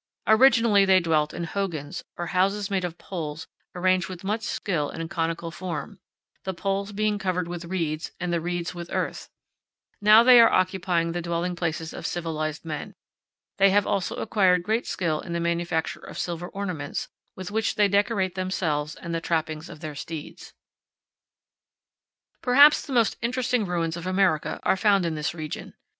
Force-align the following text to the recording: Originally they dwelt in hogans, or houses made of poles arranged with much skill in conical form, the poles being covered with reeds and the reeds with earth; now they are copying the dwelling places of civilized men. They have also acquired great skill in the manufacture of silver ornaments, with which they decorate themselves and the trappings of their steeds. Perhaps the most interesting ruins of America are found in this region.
Originally 0.25 0.83
they 0.83 0.99
dwelt 0.99 1.31
in 1.31 1.43
hogans, 1.43 2.03
or 2.17 2.25
houses 2.33 2.71
made 2.71 2.83
of 2.83 2.97
poles 2.97 3.45
arranged 3.75 4.09
with 4.09 4.23
much 4.23 4.41
skill 4.41 4.89
in 4.89 5.07
conical 5.07 5.51
form, 5.51 5.99
the 6.43 6.55
poles 6.55 6.91
being 6.91 7.19
covered 7.19 7.47
with 7.47 7.65
reeds 7.65 8.11
and 8.19 8.33
the 8.33 8.41
reeds 8.41 8.73
with 8.73 8.89
earth; 8.91 9.29
now 10.01 10.23
they 10.23 10.39
are 10.39 10.49
copying 10.65 11.11
the 11.11 11.21
dwelling 11.21 11.55
places 11.55 11.93
of 11.93 12.07
civilized 12.07 12.65
men. 12.65 12.95
They 13.59 13.69
have 13.69 13.85
also 13.85 14.15
acquired 14.15 14.63
great 14.63 14.87
skill 14.87 15.21
in 15.21 15.33
the 15.33 15.39
manufacture 15.39 15.99
of 16.01 16.17
silver 16.17 16.47
ornaments, 16.47 17.07
with 17.35 17.51
which 17.51 17.75
they 17.75 17.87
decorate 17.87 18.33
themselves 18.33 18.95
and 18.95 19.13
the 19.13 19.21
trappings 19.21 19.69
of 19.69 19.81
their 19.81 19.93
steeds. 19.93 20.55
Perhaps 22.41 22.87
the 22.87 22.91
most 22.93 23.17
interesting 23.21 23.67
ruins 23.67 23.95
of 23.95 24.07
America 24.07 24.59
are 24.63 24.75
found 24.75 25.05
in 25.05 25.13
this 25.13 25.35
region. 25.35 25.75